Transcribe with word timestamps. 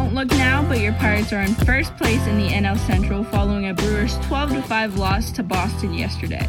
Don't 0.00 0.14
look 0.14 0.30
now, 0.30 0.66
but 0.66 0.80
your 0.80 0.94
Pirates 0.94 1.30
are 1.30 1.42
in 1.42 1.54
first 1.54 1.94
place 1.98 2.26
in 2.26 2.38
the 2.38 2.48
NL 2.48 2.78
Central 2.86 3.22
following 3.22 3.68
a 3.68 3.74
Brewers 3.74 4.16
12 4.20 4.64
5 4.64 4.96
loss 4.96 5.30
to 5.32 5.42
Boston 5.42 5.92
yesterday. 5.92 6.48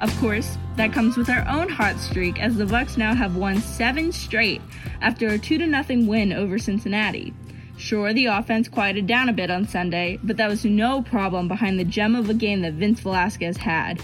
Of 0.00 0.18
course, 0.18 0.56
that 0.76 0.90
comes 0.90 1.18
with 1.18 1.28
our 1.28 1.46
own 1.46 1.68
hot 1.68 1.98
streak 1.98 2.40
as 2.40 2.56
the 2.56 2.64
Bucs 2.64 2.96
now 2.96 3.14
have 3.14 3.36
won 3.36 3.60
7 3.60 4.10
straight 4.12 4.62
after 5.02 5.28
a 5.28 5.38
2 5.38 5.58
0 5.58 6.06
win 6.06 6.32
over 6.32 6.58
Cincinnati. 6.58 7.34
Sure, 7.76 8.14
the 8.14 8.24
offense 8.24 8.66
quieted 8.66 9.06
down 9.06 9.28
a 9.28 9.34
bit 9.34 9.50
on 9.50 9.68
Sunday, 9.68 10.18
but 10.22 10.38
that 10.38 10.48
was 10.48 10.64
no 10.64 11.02
problem 11.02 11.48
behind 11.48 11.78
the 11.78 11.84
gem 11.84 12.16
of 12.16 12.30
a 12.30 12.34
game 12.34 12.62
that 12.62 12.72
Vince 12.72 13.00
Velasquez 13.00 13.58
had. 13.58 14.02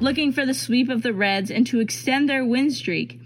Looking 0.00 0.32
for 0.32 0.44
the 0.44 0.52
sweep 0.52 0.90
of 0.90 1.02
the 1.02 1.14
Reds 1.14 1.50
and 1.50 1.66
to 1.68 1.80
extend 1.80 2.28
their 2.28 2.44
win 2.44 2.72
streak, 2.72 3.18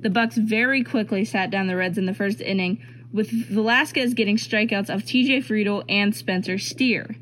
the 0.00 0.10
Bucs 0.10 0.34
very 0.34 0.84
quickly 0.84 1.24
sat 1.24 1.50
down 1.50 1.66
the 1.66 1.76
Reds 1.76 1.96
in 1.96 2.04
the 2.04 2.14
first 2.14 2.42
inning, 2.42 2.78
with 3.12 3.30
Velasquez 3.30 4.14
getting 4.14 4.36
strikeouts 4.36 4.88
of 4.88 5.02
TJ 5.02 5.44
Friedl 5.44 5.84
and 5.88 6.14
Spencer 6.14 6.58
Steer. 6.58 7.16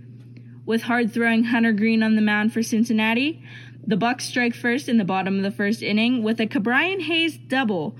With 0.65 0.83
hard 0.83 1.13
throwing 1.13 1.45
Hunter 1.45 1.73
Greene 1.73 2.03
on 2.03 2.15
the 2.15 2.23
mound 2.23 2.53
for 2.53 2.63
Cincinnati, 2.63 3.43
the 3.85 3.97
Bucs 3.97 4.23
strike 4.23 4.55
first 4.55 4.89
in 4.89 4.99
the 4.99 5.05
bottom 5.05 5.37
of 5.37 5.43
the 5.43 5.51
first 5.51 5.83
inning 5.83 6.23
with 6.23 6.41
a 6.41 6.47
Ke'Bryan 6.47 7.03
Hayes 7.03 7.37
double, 7.37 7.97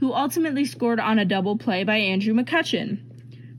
who 0.00 0.12
ultimately 0.12 0.64
scored 0.64 1.00
on 1.00 1.18
a 1.18 1.24
double 1.24 1.58
play 1.58 1.84
by 1.84 1.96
Andrew 1.96 2.32
McCutchen. 2.32 2.98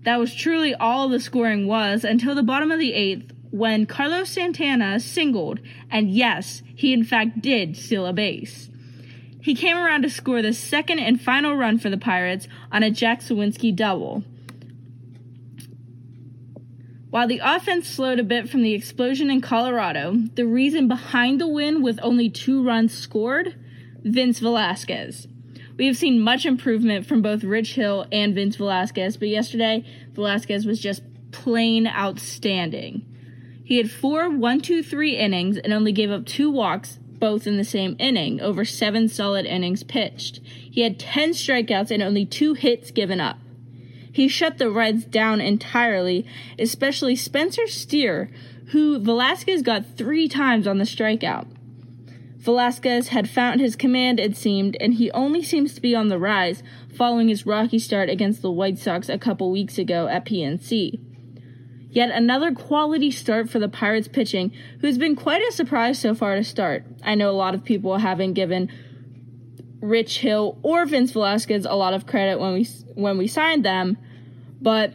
That 0.03 0.19
was 0.19 0.33
truly 0.33 0.73
all 0.73 1.09
the 1.09 1.19
scoring 1.19 1.67
was 1.67 2.03
until 2.03 2.36
the 2.36 2.44
bottom 2.44 2.72
of 2.72 2.80
the 2.80 2.94
eighth, 2.94 3.31
when 3.52 3.86
Carlos 3.86 4.30
Santana 4.30 5.00
singled, 5.00 5.59
and 5.89 6.11
yes, 6.11 6.61
he 6.75 6.91
in 6.91 7.03
fact 7.03 7.41
did 7.41 7.78
steal 7.78 8.06
a 8.06 8.13
base. 8.13 8.69
He 9.45 9.53
came 9.53 9.77
around 9.77 10.01
to 10.01 10.09
score 10.09 10.41
the 10.41 10.53
second 10.53 10.97
and 10.97 11.21
final 11.21 11.55
run 11.55 11.77
for 11.77 11.91
the 11.91 11.99
Pirates 11.99 12.47
on 12.71 12.81
a 12.81 12.89
Jack 12.89 13.19
Suwinski 13.19 13.75
double. 13.75 14.23
While 17.11 17.27
the 17.27 17.41
offense 17.43 17.88
slowed 17.88 18.17
a 18.17 18.23
bit 18.23 18.49
from 18.49 18.63
the 18.63 18.73
explosion 18.73 19.29
in 19.29 19.41
Colorado, 19.41 20.16
the 20.33 20.47
reason 20.47 20.88
behind 20.88 21.39
the 21.39 21.47
win 21.47 21.83
with 21.83 21.99
only 22.01 22.27
two 22.27 22.66
runs 22.66 22.91
scored, 22.91 23.55
Vince 24.03 24.39
Velasquez. 24.39 25.27
We 25.77 25.85
have 25.85 25.95
seen 25.95 26.19
much 26.19 26.47
improvement 26.47 27.05
from 27.05 27.21
both 27.21 27.43
Rich 27.43 27.75
Hill 27.75 28.07
and 28.11 28.33
Vince 28.33 28.55
Velasquez, 28.55 29.16
but 29.16 29.27
yesterday, 29.27 29.85
Velasquez 30.13 30.66
was 30.66 30.79
just 30.79 31.03
plain 31.29 31.85
outstanding. 31.85 33.05
He 33.63 33.77
had 33.77 33.91
four 33.91 34.27
one, 34.27 34.61
two, 34.61 34.81
three 34.81 35.16
innings 35.16 35.59
and 35.59 35.71
only 35.71 35.91
gave 35.91 36.09
up 36.09 36.25
two 36.25 36.49
walks, 36.49 36.97
both 37.19 37.47
in 37.47 37.58
the 37.58 37.63
same 37.63 37.95
inning, 37.99 38.41
over 38.41 38.66
seven 38.66 39.08
solid 39.08 39.45
innings 39.45 39.83
pitched. 39.83 40.39
He 40.45 40.81
had 40.81 40.99
10 40.99 41.31
strikeouts 41.31 41.91
and 41.91 42.03
only 42.03 42.25
two 42.25 42.53
hits 42.53 42.91
given 42.91 43.19
up. 43.19 43.38
He 44.11 44.27
shut 44.27 44.57
the 44.57 44.72
Reds 44.72 45.05
down 45.05 45.41
entirely, 45.41 46.25
especially 46.57 47.16
Spencer 47.16 47.67
Steer, 47.67 48.30
who 48.67 48.99
Velasquez 48.99 49.61
got 49.61 49.97
three 49.97 50.27
times 50.27 50.67
on 50.67 50.77
the 50.77 50.85
strikeout. 50.85 51.47
Velasquez 52.38 53.09
had 53.09 53.29
found 53.29 53.59
his 53.59 53.75
command, 53.75 54.19
it 54.19 54.38
seemed, 54.38 54.78
and 54.79 54.94
he 54.94 55.09
only 55.11 55.41
seems 55.41 55.73
to 55.73 55.81
be 55.81 55.95
on 55.95 56.09
the 56.09 56.19
rise 56.19 56.61
following 56.95 57.28
his 57.28 57.45
rocky 57.45 57.79
start 57.79 58.07
against 58.07 58.41
the 58.41 58.51
White 58.51 58.78
Sox 58.78 59.09
a 59.09 59.17
couple 59.17 59.51
weeks 59.51 59.78
ago 59.78 60.07
at 60.07 60.25
PNC. 60.25 61.00
Yet 61.95 62.11
another 62.11 62.51
quality 62.51 63.09
start 63.09 63.50
for 63.50 63.57
the 63.57 63.69
Pirates 63.69 64.09
pitching, 64.09 64.51
who's 64.81 64.97
been 64.97 65.16
quite 65.16 65.41
a 65.41 65.51
surprise 65.53 65.97
so 65.97 66.13
far 66.13 66.35
to 66.35 66.44
start. 66.44 66.83
I 67.01 67.16
know 67.16 67.29
a 67.29 67.31
lot 67.31 67.56
of 67.56 67.63
people 67.63 68.00
haven't 68.00 68.33
given 68.33 68.69
Rich 69.79 70.19
Hill 70.19 70.59
or 70.61 70.85
Vince 70.85 71.13
Velasquez 71.13 71.66
a 71.66 71.73
lot 71.73 71.94
of 71.94 72.05
credit 72.05 72.38
when 72.38 72.53
we 72.53 72.67
when 72.95 73.17
we 73.17 73.28
signed 73.28 73.63
them, 73.63 73.97
but 74.61 74.94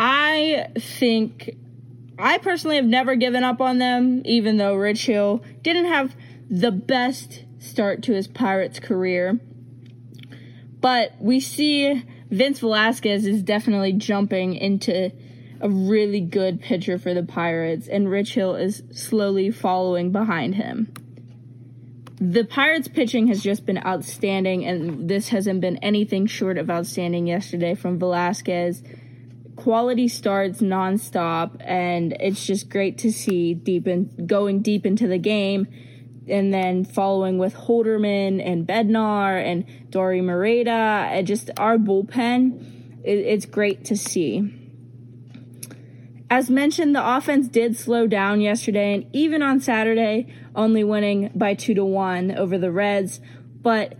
I 0.00 0.66
think 0.76 1.56
I 2.18 2.38
personally 2.38 2.74
have 2.74 2.86
never 2.86 3.14
given 3.14 3.44
up 3.44 3.60
on 3.60 3.78
them, 3.78 4.22
even 4.24 4.56
though 4.56 4.74
Rich 4.74 5.06
Hill 5.06 5.44
didn't 5.62 5.86
have 5.86 6.16
the 6.50 6.72
best 6.72 7.44
start 7.60 8.02
to 8.02 8.14
his 8.14 8.26
Pirates 8.26 8.80
career. 8.80 9.38
But 10.80 11.14
we 11.20 11.38
see 11.38 12.04
Vince 12.30 12.58
Velasquez 12.58 13.26
is 13.26 13.44
definitely 13.44 13.92
jumping 13.92 14.54
into 14.54 15.12
a 15.60 15.68
really 15.68 16.20
good 16.20 16.60
pitcher 16.60 16.98
for 16.98 17.14
the 17.14 17.22
Pirates, 17.22 17.86
and 17.88 18.10
Rich 18.10 18.34
Hill 18.34 18.54
is 18.54 18.82
slowly 18.92 19.50
following 19.50 20.10
behind 20.10 20.54
him. 20.54 20.92
The 22.20 22.44
Pirates 22.44 22.88
pitching 22.88 23.28
has 23.28 23.42
just 23.42 23.64
been 23.64 23.78
outstanding, 23.78 24.66
and 24.66 25.08
this 25.08 25.28
hasn't 25.28 25.62
been 25.62 25.78
anything 25.78 26.26
short 26.26 26.58
of 26.58 26.68
outstanding 26.68 27.26
yesterday 27.26 27.74
from 27.74 27.98
Velasquez. 27.98 28.82
Quality 29.56 30.08
starts 30.08 30.60
nonstop, 30.60 31.56
and 31.60 32.12
it's 32.20 32.44
just 32.44 32.68
great 32.68 32.98
to 32.98 33.10
see 33.10 33.54
deep 33.54 33.86
in 33.86 34.26
going 34.26 34.60
deep 34.60 34.84
into 34.84 35.06
the 35.06 35.18
game, 35.18 35.66
and 36.28 36.52
then 36.52 36.84
following 36.84 37.38
with 37.38 37.54
Holderman 37.54 38.46
and 38.46 38.66
Bednar 38.66 39.42
and 39.42 39.66
Dauri 39.90 40.22
Moreta, 40.22 41.22
just 41.24 41.50
our 41.56 41.78
bullpen. 41.78 43.02
It, 43.02 43.18
it's 43.18 43.46
great 43.46 43.86
to 43.86 43.96
see. 43.96 44.59
As 46.30 46.48
mentioned, 46.48 46.94
the 46.94 47.16
offense 47.16 47.48
did 47.48 47.76
slow 47.76 48.06
down 48.06 48.40
yesterday 48.40 48.94
and 48.94 49.06
even 49.12 49.42
on 49.42 49.60
Saturday, 49.60 50.32
only 50.54 50.84
winning 50.84 51.32
by 51.34 51.54
2 51.54 51.74
to 51.74 51.84
1 51.84 52.30
over 52.30 52.56
the 52.56 52.70
Reds, 52.70 53.20
but 53.60 53.94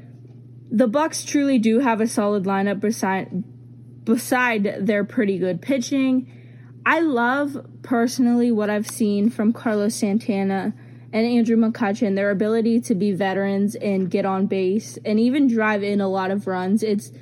the 0.70 0.88
Bucs 0.88 1.26
truly 1.26 1.58
do 1.58 1.80
have 1.80 2.00
a 2.00 2.06
solid 2.06 2.44
lineup 2.44 2.78
beside 2.78 3.42
beside 4.04 4.86
their 4.86 5.04
pretty 5.04 5.38
good 5.38 5.60
pitching. 5.60 6.30
I 6.86 7.00
love 7.00 7.66
personally 7.82 8.50
what 8.50 8.70
I've 8.70 8.88
seen 8.88 9.28
from 9.28 9.52
Carlos 9.52 9.94
Santana 9.94 10.72
and 11.12 11.26
Andrew 11.26 11.56
McCutchen, 11.56 12.14
their 12.14 12.30
ability 12.30 12.80
to 12.82 12.94
be 12.94 13.12
veterans 13.12 13.74
and 13.74 14.10
get 14.10 14.24
on 14.24 14.46
base 14.46 14.98
and 15.04 15.20
even 15.20 15.48
drive 15.48 15.82
in 15.82 16.00
a 16.00 16.08
lot 16.08 16.30
of 16.30 16.46
runs. 16.46 16.82
It's 16.82 17.12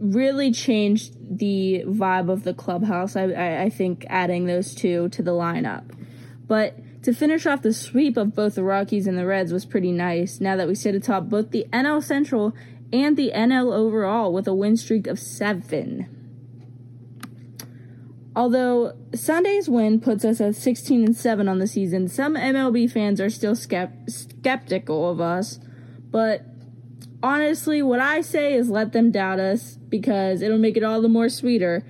really 0.00 0.50
changed 0.50 1.14
the 1.38 1.84
vibe 1.86 2.30
of 2.30 2.42
the 2.42 2.54
clubhouse. 2.54 3.16
I, 3.16 3.24
I, 3.30 3.62
I, 3.62 3.70
think 3.70 4.06
adding 4.08 4.46
those 4.46 4.74
two 4.74 5.08
to 5.10 5.22
the 5.22 5.32
lineup. 5.32 5.84
But 6.48 7.02
to 7.02 7.12
finish 7.12 7.46
off 7.46 7.62
the 7.62 7.72
sweep 7.72 8.16
of 8.16 8.34
both 8.34 8.54
the 8.54 8.64
Rockies 8.64 9.06
and 9.06 9.16
the 9.16 9.26
Reds 9.26 9.52
was 9.52 9.64
pretty 9.64 9.92
nice 9.92 10.40
now 10.40 10.56
that 10.56 10.66
we 10.66 10.74
sit 10.74 10.94
atop 10.94 11.28
both 11.28 11.50
the 11.50 11.66
NL 11.72 12.02
Central 12.02 12.54
and 12.92 13.16
the 13.16 13.30
NL 13.34 13.72
overall 13.72 14.32
with 14.32 14.48
a 14.48 14.54
win 14.54 14.76
streak 14.76 15.06
of 15.06 15.18
seven. 15.18 16.16
Although 18.34 18.96
Sunday's 19.14 19.68
win 19.68 20.00
puts 20.00 20.24
us 20.24 20.40
at 20.40 20.54
16 20.54 21.04
and 21.04 21.16
7 21.16 21.48
on 21.48 21.58
the 21.58 21.66
season, 21.66 22.08
some 22.08 22.36
MLB 22.36 22.90
fans 22.90 23.20
are 23.20 23.30
still 23.30 23.54
skept- 23.54 24.10
skeptical 24.10 25.10
of 25.10 25.20
us, 25.20 25.58
but 26.10 26.46
honestly, 27.22 27.82
what 27.82 28.00
I 28.00 28.20
say 28.20 28.54
is 28.54 28.70
let 28.70 28.92
them 28.92 29.10
doubt 29.10 29.40
us 29.40 29.76
because 29.88 30.42
it'll 30.42 30.58
make 30.58 30.76
it 30.76 30.82
all 30.82 31.00
the 31.02 31.08
more 31.08 31.28
sweeter. 31.28 31.84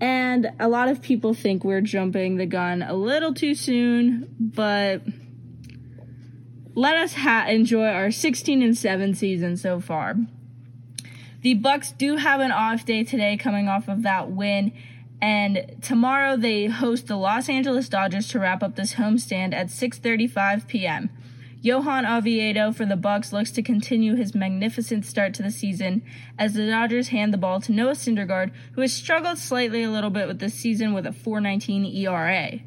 And 0.00 0.50
a 0.58 0.68
lot 0.68 0.88
of 0.88 1.00
people 1.00 1.34
think 1.34 1.64
we're 1.64 1.80
jumping 1.80 2.36
the 2.36 2.46
gun 2.46 2.82
a 2.82 2.94
little 2.94 3.32
too 3.32 3.54
soon, 3.54 4.34
but 4.38 5.02
let 6.74 6.96
us 6.96 7.14
ha- 7.14 7.46
enjoy 7.48 7.86
our 7.86 8.10
16 8.10 8.62
and 8.62 8.76
7 8.76 9.14
season 9.14 9.56
so 9.56 9.80
far. 9.80 10.16
The 11.42 11.58
Bucs 11.58 11.96
do 11.96 12.16
have 12.16 12.40
an 12.40 12.52
off 12.52 12.84
day 12.84 13.04
today 13.04 13.36
coming 13.36 13.68
off 13.68 13.88
of 13.88 14.02
that 14.02 14.30
win 14.30 14.72
and 15.22 15.76
tomorrow 15.80 16.36
they 16.36 16.66
host 16.66 17.06
the 17.06 17.14
Los 17.16 17.48
Angeles 17.48 17.88
Dodgers 17.88 18.26
to 18.28 18.40
wrap 18.40 18.60
up 18.60 18.74
this 18.74 18.94
homestand 18.94 19.54
at 19.54 19.68
6:35 19.68 20.66
p.m. 20.66 21.10
Johan 21.62 22.04
Oviedo 22.04 22.72
for 22.72 22.84
the 22.84 22.96
Bucs 22.96 23.32
looks 23.32 23.52
to 23.52 23.62
continue 23.62 24.16
his 24.16 24.34
magnificent 24.34 25.06
start 25.06 25.32
to 25.34 25.44
the 25.44 25.50
season 25.52 26.02
as 26.36 26.54
the 26.54 26.66
Dodgers 26.66 27.08
hand 27.08 27.32
the 27.32 27.38
ball 27.38 27.60
to 27.60 27.70
Noah 27.70 27.92
Syndergaard, 27.92 28.50
who 28.72 28.80
has 28.80 28.92
struggled 28.92 29.38
slightly 29.38 29.84
a 29.84 29.90
little 29.90 30.10
bit 30.10 30.26
with 30.26 30.40
this 30.40 30.54
season 30.54 30.92
with 30.92 31.06
a 31.06 31.10
4.19 31.10 31.94
ERA. 31.94 32.58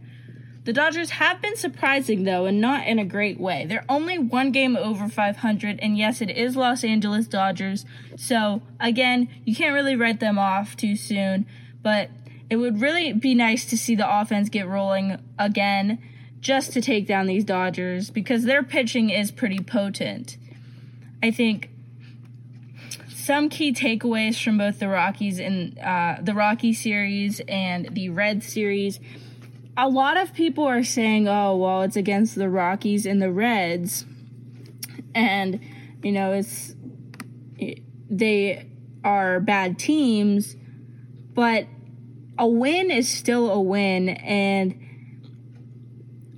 The 0.64 0.72
Dodgers 0.72 1.10
have 1.12 1.42
been 1.42 1.58
surprising 1.58 2.24
though, 2.24 2.46
and 2.46 2.62
not 2.62 2.88
in 2.88 2.98
a 2.98 3.04
great 3.04 3.38
way. 3.38 3.66
They're 3.68 3.84
only 3.90 4.18
one 4.18 4.54
game 4.54 4.78
over 4.78 5.10
500, 5.10 5.78
and 5.82 5.98
yes, 5.98 6.22
it 6.22 6.30
is 6.30 6.56
Los 6.56 6.86
Angeles 6.86 7.28
Dodgers, 7.28 7.86
so 8.16 8.62
again, 8.80 9.28
you 9.44 9.54
can't 9.54 9.74
really 9.74 9.98
write 9.98 10.22
them 10.22 10.40
off 10.40 10.78
too 10.78 10.96
soon, 10.96 11.46
but 11.84 12.10
it 12.50 12.56
would 12.56 12.80
really 12.80 13.12
be 13.12 13.36
nice 13.36 13.66
to 13.66 13.78
see 13.78 13.94
the 13.94 14.10
offense 14.10 14.48
get 14.48 14.70
rolling 14.70 15.22
again 15.38 16.00
just 16.40 16.74
to 16.74 16.82
take 16.82 17.08
down 17.08 17.26
these 17.26 17.44
Dodgers 17.44 18.10
because 18.10 18.44
their 18.44 18.64
pitching 18.64 19.10
is 19.10 19.32
pretty 19.32 19.60
potent. 19.60 20.38
I 21.24 21.32
think 21.32 21.70
some 23.10 23.50
key 23.50 23.74
takeaways 23.74 24.42
from 24.42 24.60
both 24.60 24.78
the 24.78 24.88
Rockies 24.88 25.40
and 25.40 25.80
uh, 25.80 26.18
the 26.22 26.36
Rocky 26.36 26.74
series 26.74 27.42
and 27.48 27.90
the 27.96 28.10
Red 28.10 28.44
series. 28.44 29.00
A 29.76 29.90
lot 29.90 30.18
of 30.18 30.34
people 30.34 30.64
are 30.64 30.84
saying, 30.84 31.28
"Oh, 31.28 31.58
well, 31.58 31.82
it's 31.82 31.96
against 31.96 32.36
the 32.36 32.50
Rockies 32.50 33.08
and 33.08 33.20
the 33.20 33.32
Reds," 33.32 34.06
and 35.16 35.60
you 36.04 36.12
know, 36.12 36.34
it's 36.34 36.76
it, 37.58 37.82
they 38.08 38.68
are 39.04 39.40
bad 39.40 39.80
teams, 39.80 40.56
but 41.34 41.66
a 42.38 42.48
win 42.48 42.92
is 42.92 43.10
still 43.10 43.50
a 43.50 43.60
win. 43.60 44.10
And 44.10 44.85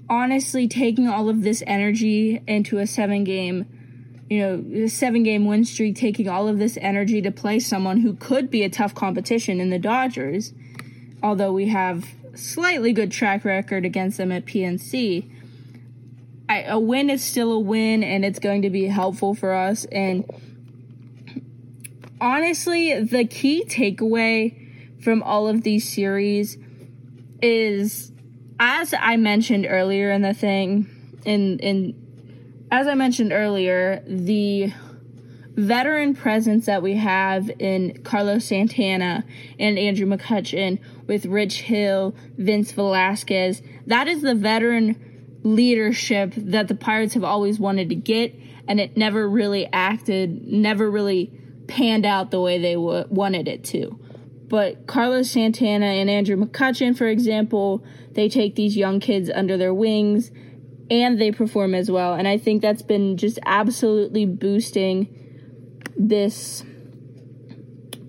honestly, 0.09 0.68
taking 0.68 1.07
all 1.07 1.30
of 1.30 1.44
this 1.44 1.63
energy 1.68 2.42
into 2.48 2.77
a 2.77 2.88
seven 2.88 3.24
game, 3.24 3.65
you 4.30 4.39
know, 4.39 4.88
seven 4.88 5.24
game 5.24 5.45
win 5.45 5.65
streak, 5.65 5.95
taking 5.95 6.27
all 6.27 6.48
of 6.48 6.59
this 6.59 6.77
energy 6.81 7.21
to 7.21 7.31
play 7.31 7.59
someone 7.59 8.01
who 8.01 8.13
could 8.13 8.50
be 8.50 8.63
a 8.63 8.69
tough 8.69 8.94
competition 8.95 9.59
in 9.59 9.69
the 9.69 9.80
Dodgers, 9.80 10.54
although 11.21 11.51
we 11.51 11.68
have 11.68 12.06
slightly 12.36 12.94
good 12.94 13.12
track 13.12 13.44
record 13.44 13.86
against 13.86 14.18
them 14.18 14.31
at 14.31 14.45
PNC. 14.45 15.30
I, 16.50 16.62
a 16.63 16.80
win 16.80 17.10
is 17.10 17.24
still 17.24 17.51
a 17.51 17.60
win 17.60 18.03
and 18.03 18.24
it's 18.24 18.39
going 18.39 18.62
to 18.62 18.69
be 18.69 18.86
helpful 18.86 19.36
for 19.36 19.53
us. 19.53 19.86
And 19.86 20.25
honestly, 22.21 23.01
the 23.01 23.25
key 23.25 23.65
takeaway 23.65 25.03
from 25.03 25.21
all 25.24 25.48
of 25.48 25.63
these 25.63 25.88
series 25.88 26.57
is 27.42 28.12
as 28.59 28.94
I 28.98 29.18
mentioned 29.18 29.65
earlier 29.69 30.12
in 30.12 30.21
the 30.21 30.33
thing 30.33 30.88
in 31.25 31.59
in 31.59 32.07
as 32.71 32.88
I 32.88 32.95
mentioned 32.95 33.31
earlier, 33.31 34.04
the 34.06 34.74
veteran 35.56 36.13
presence 36.15 36.65
that 36.65 36.83
we 36.83 36.95
have 36.98 37.50
in 37.59 38.04
Carlos 38.04 38.45
Santana 38.45 39.24
and 39.57 39.80
Andrew 39.80 40.06
McCutchen 40.06 40.80
with 41.07 41.25
Rich 41.25 41.62
Hill, 41.62 42.13
Vince 42.38 42.71
Velasquez, 42.74 43.62
that 43.88 44.07
is 44.07 44.21
the 44.21 44.36
veteran 44.36 45.39
leadership 45.44 46.33
that 46.36 46.68
the 46.68 46.75
Pirates 46.75 47.13
have 47.13 47.24
always 47.24 47.57
wanted 47.60 47.89
to 47.89 47.95
get, 47.95 48.36
and 48.68 48.80
it 48.80 48.98
never 48.98 49.27
really 49.27 49.68
acted, 49.71 50.45
never 50.45 50.92
really 50.92 51.31
panned 51.68 52.06
out 52.06 52.31
the 52.31 52.39
way 52.39 52.60
they 52.60 52.74
w- 52.74 53.06
wanted 53.10 53.48
it 53.48 53.63
to. 53.63 53.98
But 54.48 54.88
Carlos 54.88 55.30
Santana 55.32 55.86
and 55.86 56.10
Andrew 56.10 56.38
McCutchen, 56.38 56.98
for 56.98 57.08
example, 57.08 57.84
they 58.12 58.30
take 58.30 58.56
these 58.56 58.78
young 58.78 59.00
kids 59.00 59.30
under 59.30 59.58
their 59.58 59.74
wings 59.74 60.32
and 60.90 61.20
they 61.20 61.32
perform 61.32 61.76
as 61.76 61.92
well. 61.92 62.14
And 62.14 62.28
I 62.28 62.38
think 62.38 62.62
that's 62.62 62.82
been 62.82 63.18
just 63.18 63.40
absolutely 63.46 64.26
boosting 64.26 65.14
this 65.98 66.64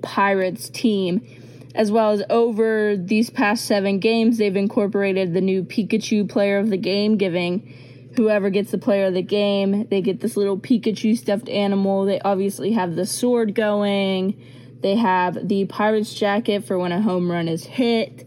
Pirates 0.03 0.69
team 0.69 1.27
as 1.75 1.93
well 1.93 2.11
as 2.11 2.23
over 2.29 2.97
these 2.97 3.31
past 3.31 3.65
seven 3.65 4.01
games, 4.01 4.39
they've 4.39 4.57
incorporated 4.57 5.33
the 5.33 5.41
new 5.41 5.63
Pikachu 5.63 6.29
player 6.29 6.59
of 6.59 6.71
the 6.71 6.77
game, 6.77 7.17
giving 7.17 7.73
whoever 8.17 8.51
gets 8.51 8.73
the 8.73 8.79
player 8.79 9.07
of 9.07 9.15
the 9.15 9.23
game, 9.23 9.87
they 9.89 10.01
get 10.01 10.21
this 10.21 10.37
little 10.37 10.59
Pikachu 10.59 11.17
stuffed 11.17 11.49
animal. 11.49 12.05
They 12.05 12.21
obviously 12.21 12.73
have 12.73 12.97
the 12.97 13.07
sword 13.07 13.55
going. 13.55 14.37
They 14.81 14.97
have 14.97 15.49
the 15.49 15.65
Pirates 15.67 16.15
jacket 16.15 16.65
for 16.65 16.79
when 16.79 16.93
a 16.93 17.03
home 17.03 17.31
run 17.31 17.49
is 17.49 17.65
hit. 17.65 18.27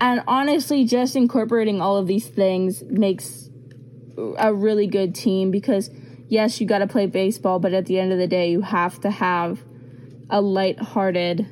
And 0.00 0.22
honestly, 0.26 0.84
just 0.84 1.16
incorporating 1.16 1.80
all 1.80 1.96
of 1.96 2.06
these 2.06 2.26
things 2.26 2.82
makes 2.84 3.48
a 4.38 4.52
really 4.52 4.86
good 4.86 5.14
team 5.14 5.50
because, 5.50 5.90
yes, 6.28 6.60
you 6.60 6.66
got 6.66 6.78
to 6.78 6.86
play 6.86 7.06
baseball, 7.06 7.58
but 7.58 7.72
at 7.72 7.86
the 7.86 7.98
end 7.98 8.12
of 8.12 8.18
the 8.18 8.26
day, 8.26 8.50
you 8.50 8.62
have 8.62 9.00
to 9.00 9.10
have 9.10 9.62
a 10.28 10.40
light-hearted 10.40 11.48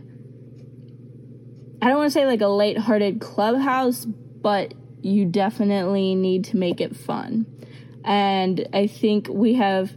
I 1.81 1.87
don't 1.87 1.99
want 1.99 2.09
to 2.09 2.13
say 2.13 2.27
like 2.27 2.41
a 2.41 2.49
light-hearted 2.49 3.21
clubhouse, 3.21 4.05
but 4.05 4.75
you 5.01 5.25
definitely 5.25 6.15
need 6.17 6.45
to 6.47 6.57
make 6.57 6.81
it 6.81 6.97
fun. 6.97 7.47
And 8.05 8.69
I 8.73 8.89
think 8.89 9.29
we 9.29 9.55
have 9.55 9.93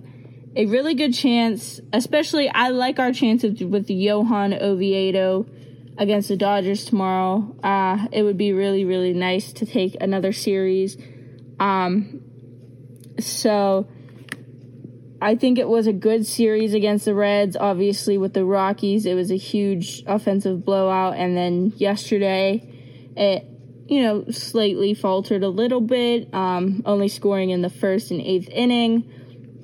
a 0.56 0.66
really 0.66 0.94
good 0.94 1.14
chance, 1.14 1.80
especially 1.94 2.50
I 2.50 2.70
like 2.70 3.00
our 3.00 3.14
chances 3.14 3.64
with 3.64 3.90
Johan 3.90 4.54
Oviedo 4.54 5.46
against 5.98 6.28
the 6.28 6.38
Dodgers 6.38 6.86
tomorrow. 6.86 7.56
Uh, 7.64 8.08
it 8.12 8.24
would 8.24 8.38
be 8.38 8.52
really, 8.54 8.84
really 8.84 9.14
nice 9.14 9.54
to 9.54 9.66
take 9.66 9.96
another 10.02 10.34
series. 10.34 10.98
Um, 11.60 12.22
so 13.20 13.88
I 15.22 15.36
think 15.36 15.60
it 15.60 15.68
was 15.68 15.88
a 15.88 15.94
good 15.94 16.26
series 16.26 16.74
against 16.74 17.06
the 17.06 17.14
Reds. 17.14 17.56
Obviously, 17.56 18.18
with 18.18 18.34
the 18.34 18.44
Rockies, 18.44 19.06
it 19.06 19.14
was 19.14 19.32
a 19.32 19.38
huge 19.38 20.04
offensive 20.08 20.66
blowout. 20.66 21.16
And 21.16 21.38
then 21.38 21.74
yesterday, 21.78 22.68
it, 23.16 23.46
you 23.88 24.02
know, 24.02 24.26
slightly 24.32 24.94
faltered 24.96 25.44
a 25.44 25.50
little 25.50 25.82
bit, 25.82 26.34
um, 26.34 26.82
only 26.86 27.08
scoring 27.08 27.52
in 27.52 27.62
the 27.62 27.70
first 27.70 28.12
and 28.12 28.20
eighth 28.20 28.50
inning. 28.50 29.10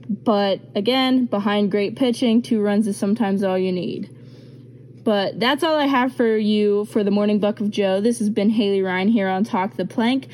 But 0.09 0.61
again, 0.75 1.25
behind 1.25 1.71
great 1.71 1.95
pitching, 1.95 2.41
two 2.41 2.61
runs 2.61 2.87
is 2.87 2.97
sometimes 2.97 3.43
all 3.43 3.57
you 3.57 3.71
need. 3.71 4.09
But 5.03 5.39
that's 5.39 5.63
all 5.63 5.75
I 5.75 5.85
have 5.85 6.13
for 6.15 6.37
you 6.37 6.85
for 6.85 7.03
the 7.03 7.11
Morning 7.11 7.39
Buc 7.39 7.61
of 7.61 7.69
Joe. 7.69 8.01
This 8.01 8.19
has 8.19 8.29
been 8.29 8.49
Haley 8.49 8.81
Rhine 8.81 9.07
here 9.07 9.27
on 9.27 9.43
Talk 9.43 9.75
the 9.75 9.85
Plank. 9.85 10.27